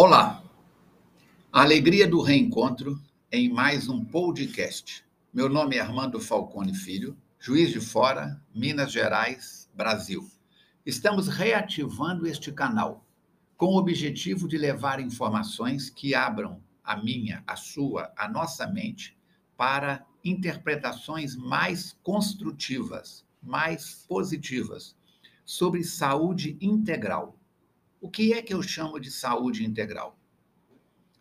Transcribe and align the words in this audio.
Olá, 0.00 0.44
a 1.52 1.62
alegria 1.62 2.06
do 2.06 2.22
reencontro 2.22 3.02
em 3.32 3.52
mais 3.52 3.88
um 3.88 4.04
podcast. 4.04 5.04
Meu 5.34 5.48
nome 5.48 5.74
é 5.74 5.80
Armando 5.80 6.20
Falcone 6.20 6.72
Filho, 6.72 7.16
juiz 7.36 7.70
de 7.70 7.80
fora, 7.80 8.40
Minas 8.54 8.92
Gerais, 8.92 9.68
Brasil. 9.74 10.30
Estamos 10.86 11.26
reativando 11.26 12.28
este 12.28 12.52
canal 12.52 13.04
com 13.56 13.74
o 13.74 13.76
objetivo 13.76 14.46
de 14.46 14.56
levar 14.56 15.00
informações 15.00 15.90
que 15.90 16.14
abram 16.14 16.62
a 16.84 16.96
minha, 16.96 17.42
a 17.44 17.56
sua, 17.56 18.12
a 18.16 18.28
nossa 18.28 18.68
mente 18.68 19.18
para 19.56 20.06
interpretações 20.24 21.34
mais 21.34 21.98
construtivas, 22.04 23.26
mais 23.42 24.06
positivas 24.08 24.94
sobre 25.44 25.82
saúde 25.82 26.56
integral 26.60 27.37
o 28.00 28.08
que 28.08 28.32
é 28.32 28.42
que 28.42 28.54
eu 28.54 28.62
chamo 28.62 29.00
de 29.00 29.10
saúde 29.10 29.64
integral? 29.64 30.16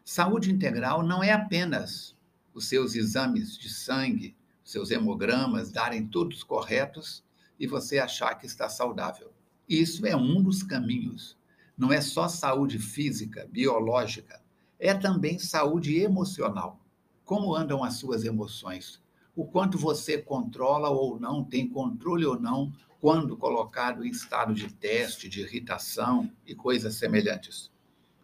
Saúde 0.05 0.51
integral 0.51 1.03
não 1.03 1.23
é 1.23 1.31
apenas 1.31 2.15
os 2.53 2.67
seus 2.67 2.95
exames 2.95 3.57
de 3.57 3.69
sangue, 3.69 4.35
seus 4.63 4.91
hemogramas 4.91 5.71
darem 5.71 6.07
todos 6.07 6.43
corretos 6.43 7.23
e 7.59 7.65
você 7.65 7.97
achar 7.97 8.35
que 8.35 8.45
está 8.45 8.69
saudável. 8.69 9.31
Isso 9.67 10.05
é 10.05 10.15
um 10.15 10.41
dos 10.41 10.61
caminhos. 10.61 11.37
Não 11.77 11.91
é 11.91 11.99
só 11.99 12.27
saúde 12.27 12.79
física, 12.79 13.47
biológica, 13.51 14.41
é 14.79 14.93
também 14.93 15.39
saúde 15.39 15.97
emocional. 15.97 16.79
Como 17.25 17.55
andam 17.55 17.83
as 17.83 17.95
suas 17.95 18.23
emoções? 18.23 19.01
O 19.35 19.45
quanto 19.45 19.77
você 19.77 20.17
controla 20.17 20.89
ou 20.89 21.19
não, 21.19 21.43
tem 21.43 21.67
controle 21.67 22.25
ou 22.25 22.39
não 22.39 22.71
quando 22.99 23.37
colocado 23.37 24.03
em 24.03 24.09
estado 24.09 24.53
de 24.53 24.71
teste, 24.73 25.29
de 25.29 25.41
irritação 25.41 26.31
e 26.45 26.55
coisas 26.55 26.95
semelhantes, 26.95 27.71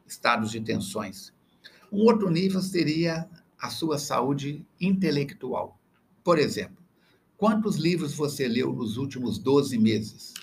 estados 0.05 0.51
de 0.51 0.59
tensões. 0.59 1.31
Um 1.91 1.99
outro 1.99 2.29
nível 2.29 2.61
seria 2.61 3.29
a 3.59 3.69
sua 3.69 3.99
saúde 3.99 4.65
intelectual. 4.81 5.79
Por 6.23 6.39
exemplo, 6.39 6.83
quantos 7.37 7.75
livros 7.75 8.13
você 8.15 8.47
leu 8.47 8.73
nos 8.73 8.97
últimos 8.97 9.37
12 9.37 9.77
meses? 9.77 10.33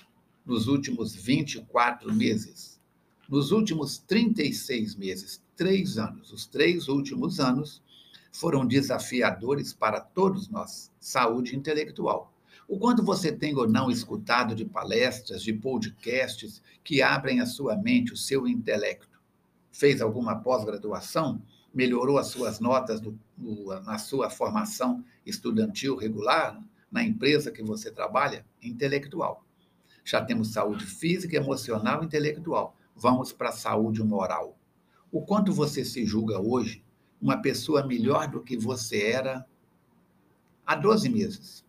Nos 0.45 0.67
últimos 0.67 1.13
24 1.13 2.13
meses? 2.13 2.79
Nos 3.29 3.51
últimos 3.51 3.97
36 3.97 4.95
meses? 4.95 5.43
Três 5.55 5.97
anos. 5.97 6.31
Os 6.31 6.45
três 6.45 6.87
últimos 6.87 7.39
anos 7.39 7.81
foram 8.31 8.65
desafiadores 8.65 9.73
para 9.73 9.99
todos 9.99 10.49
nós. 10.49 10.91
Saúde 10.99 11.55
intelectual. 11.55 12.33
O 12.67 12.77
quanto 12.77 13.03
você 13.03 13.31
tem 13.31 13.55
ou 13.55 13.67
não 13.67 13.91
escutado 13.91 14.55
de 14.55 14.63
palestras, 14.63 15.43
de 15.43 15.53
podcasts 15.53 16.61
que 16.83 17.01
abrem 17.01 17.41
a 17.41 17.45
sua 17.45 17.75
mente, 17.75 18.13
o 18.13 18.17
seu 18.17 18.47
intelecto? 18.47 19.19
Fez 19.71 20.01
alguma 20.01 20.35
pós-graduação? 20.35 21.41
Melhorou 21.73 22.17
as 22.17 22.27
suas 22.27 22.59
notas 22.59 22.99
do, 22.99 23.17
do, 23.35 23.65
na 23.81 23.97
sua 23.97 24.29
formação 24.29 25.03
estudantil 25.25 25.95
regular? 25.95 26.61
Na 26.91 27.03
empresa 27.03 27.51
que 27.51 27.63
você 27.63 27.91
trabalha? 27.91 28.45
Intelectual. 28.61 29.45
Já 30.03 30.23
temos 30.23 30.51
saúde 30.51 30.85
física, 30.85 31.37
emocional 31.37 32.01
e 32.01 32.05
intelectual. 32.05 32.75
Vamos 32.95 33.31
para 33.31 33.49
a 33.49 33.53
saúde 33.53 34.03
moral. 34.03 34.57
O 35.11 35.21
quanto 35.21 35.53
você 35.53 35.83
se 35.83 36.05
julga 36.05 36.39
hoje 36.39 36.83
uma 37.21 37.41
pessoa 37.41 37.85
melhor 37.85 38.27
do 38.27 38.41
que 38.41 38.57
você 38.57 39.03
era 39.03 39.45
há 40.65 40.75
12 40.75 41.09
meses? 41.09 41.65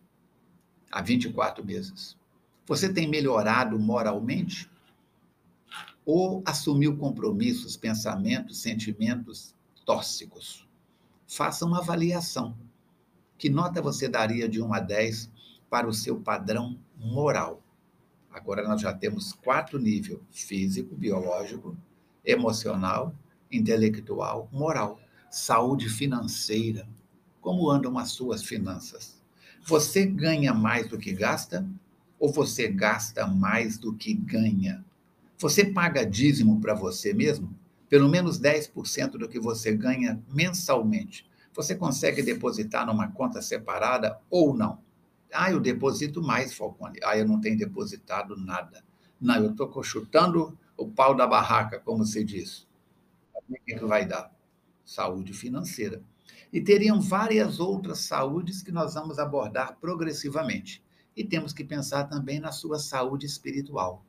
Há 0.93 1.01
24 1.01 1.65
meses? 1.65 2.15
Você 2.67 2.87
tem 2.93 3.09
melhorado 3.09 3.79
moralmente? 3.79 4.69
Ou 6.05 6.43
assumiu 6.45 6.95
compromissos, 6.95 7.75
pensamentos, 7.75 8.61
sentimentos 8.61 9.55
tóxicos? 9.85 10.67
Faça 11.27 11.65
uma 11.65 11.79
avaliação. 11.79 12.55
Que 13.39 13.49
nota 13.49 13.81
você 13.81 14.07
daria 14.07 14.47
de 14.47 14.61
1 14.61 14.71
a 14.71 14.79
10 14.79 15.31
para 15.67 15.87
o 15.87 15.93
seu 15.93 16.19
padrão 16.19 16.77
moral? 16.95 17.59
Agora 18.31 18.67
nós 18.67 18.79
já 18.79 18.93
temos 18.93 19.33
quatro 19.33 19.79
níveis: 19.79 20.19
físico, 20.31 20.95
biológico, 20.95 21.75
emocional, 22.23 23.15
intelectual, 23.51 24.47
moral, 24.51 24.99
saúde 25.31 25.89
financeira. 25.89 26.87
Como 27.41 27.69
andam 27.69 27.97
as 27.97 28.11
suas 28.11 28.43
finanças? 28.43 29.22
Você 29.65 30.05
ganha 30.05 30.53
mais 30.53 30.89
do 30.89 30.97
que 30.97 31.13
gasta 31.13 31.65
ou 32.19 32.31
você 32.31 32.67
gasta 32.67 33.25
mais 33.25 33.77
do 33.77 33.93
que 33.93 34.13
ganha? 34.13 34.83
Você 35.37 35.65
paga 35.65 36.05
dízimo 36.05 36.59
para 36.59 36.73
você 36.73 37.13
mesmo? 37.13 37.55
Pelo 37.87 38.09
menos 38.09 38.37
10% 38.39 39.11
do 39.11 39.29
que 39.29 39.39
você 39.39 39.73
ganha 39.73 40.21
mensalmente. 40.27 41.29
Você 41.53 41.75
consegue 41.75 42.21
depositar 42.21 42.85
numa 42.85 43.07
conta 43.09 43.41
separada 43.41 44.19
ou 44.29 44.53
não? 44.53 44.79
Ah, 45.31 45.51
eu 45.51 45.59
deposito 45.59 46.21
mais, 46.21 46.53
Falcone. 46.53 46.99
Ah, 47.01 47.17
eu 47.17 47.25
não 47.25 47.39
tenho 47.39 47.57
depositado 47.57 48.35
nada. 48.35 48.83
Não, 49.19 49.35
eu 49.35 49.51
estou 49.51 49.81
chutando 49.81 50.57
o 50.75 50.87
pau 50.89 51.15
da 51.15 51.25
barraca, 51.25 51.79
como 51.79 52.03
se 52.05 52.23
diz. 52.23 52.67
O 53.33 53.53
que, 53.53 53.75
que 53.75 53.85
vai 53.85 54.05
dar? 54.05 54.29
Saúde 54.83 55.33
financeira. 55.33 56.01
E 56.53 56.61
teriam 56.61 57.01
várias 57.01 57.59
outras 57.59 58.01
saúdes 58.01 58.61
que 58.61 58.71
nós 58.71 58.93
vamos 58.93 59.17
abordar 59.17 59.79
progressivamente. 59.81 60.83
E 61.17 61.23
temos 61.23 61.51
que 61.51 61.63
pensar 61.63 62.03
também 62.03 62.39
na 62.39 62.51
sua 62.51 62.77
saúde 62.77 63.25
espiritual. 63.25 64.05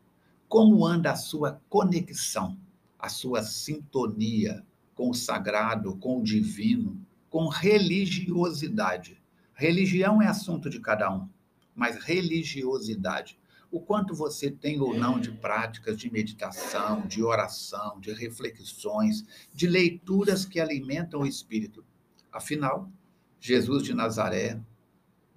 Como 0.46 0.84
anda 0.84 1.12
a 1.12 1.16
sua 1.16 1.58
conexão, 1.70 2.58
a 2.98 3.08
sua 3.08 3.42
sintonia 3.42 4.62
com 4.94 5.08
o 5.08 5.14
sagrado, 5.14 5.96
com 5.96 6.20
o 6.20 6.22
divino, 6.22 7.00
com 7.30 7.48
religiosidade? 7.48 9.18
Religião 9.54 10.20
é 10.20 10.26
assunto 10.26 10.68
de 10.68 10.80
cada 10.80 11.10
um, 11.10 11.26
mas 11.74 11.96
religiosidade 12.04 13.38
o 13.70 13.80
quanto 13.80 14.14
você 14.14 14.52
tem 14.52 14.80
ou 14.80 14.94
não 14.94 15.18
de 15.18 15.32
práticas 15.32 15.98
de 15.98 16.08
meditação, 16.08 17.04
de 17.08 17.24
oração, 17.24 17.98
de 17.98 18.12
reflexões, 18.12 19.24
de 19.52 19.66
leituras 19.66 20.44
que 20.44 20.60
alimentam 20.60 21.22
o 21.22 21.26
espírito. 21.26 21.84
Afinal, 22.34 22.90
Jesus 23.38 23.84
de 23.84 23.94
Nazaré, 23.94 24.60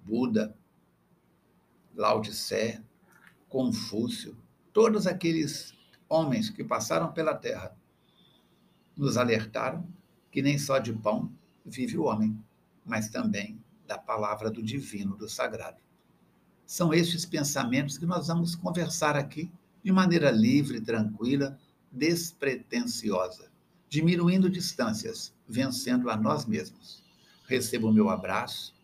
Buda, 0.04 0.52
Lao 1.94 2.20
Tse, 2.22 2.82
Confúcio, 3.48 4.36
todos 4.72 5.06
aqueles 5.06 5.72
homens 6.08 6.50
que 6.50 6.64
passaram 6.64 7.12
pela 7.12 7.36
terra 7.36 7.72
nos 8.96 9.16
alertaram 9.16 9.86
que 10.28 10.42
nem 10.42 10.58
só 10.58 10.80
de 10.80 10.92
pão 10.92 11.32
vive 11.64 11.96
o 11.96 12.02
homem, 12.02 12.36
mas 12.84 13.08
também 13.08 13.62
da 13.86 13.96
palavra 13.96 14.50
do 14.50 14.60
divino, 14.60 15.16
do 15.16 15.28
sagrado. 15.28 15.80
São 16.66 16.92
estes 16.92 17.24
pensamentos 17.24 17.96
que 17.96 18.06
nós 18.06 18.26
vamos 18.26 18.56
conversar 18.56 19.14
aqui 19.14 19.52
de 19.84 19.92
maneira 19.92 20.32
livre, 20.32 20.80
tranquila, 20.80 21.56
despretensiosa 21.92 23.48
diminuindo 23.88 24.50
distâncias, 24.50 25.32
vencendo 25.48 26.10
a 26.10 26.16
nós 26.16 26.44
mesmos. 26.44 27.02
Receba 27.46 27.86
o 27.86 27.92
meu 27.92 28.10
abraço 28.10 28.74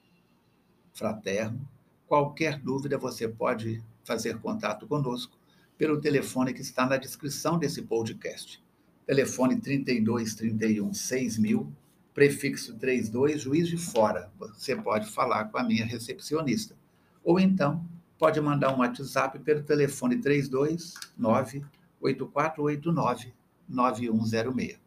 fraterno. 0.94 1.68
Qualquer 2.06 2.58
dúvida, 2.58 2.96
você 2.96 3.28
pode 3.28 3.82
fazer 4.04 4.38
contato 4.38 4.86
conosco 4.86 5.38
pelo 5.76 6.00
telefone 6.00 6.54
que 6.54 6.62
está 6.62 6.86
na 6.86 6.96
descrição 6.96 7.58
desse 7.58 7.82
podcast. 7.82 8.62
Telefone 9.06 9.60
3231 9.60 10.94
6000, 10.94 11.72
prefixo 12.14 12.74
32, 12.78 13.42
juiz 13.42 13.68
de 13.68 13.76
fora. 13.76 14.30
Você 14.38 14.74
pode 14.74 15.10
falar 15.10 15.46
com 15.46 15.58
a 15.58 15.64
minha 15.64 15.84
recepcionista. 15.84 16.74
Ou 17.22 17.38
então, 17.38 17.84
pode 18.18 18.40
mandar 18.40 18.74
um 18.74 18.78
WhatsApp 18.78 19.38
pelo 19.40 19.62
telefone 19.62 20.16
329 20.16 21.64
8489 22.00 23.34
9106 23.68 24.83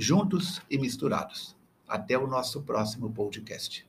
juntos 0.00 0.62
e 0.70 0.78
misturados. 0.78 1.56
Até 1.86 2.16
o 2.16 2.28
nosso 2.28 2.62
próximo 2.62 3.10
podcast. 3.10 3.87